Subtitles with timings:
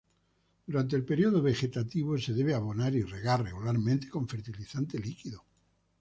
[0.65, 5.43] Durante el período vegetativo se debe abonar y regar regularmente con fertilizante líquido.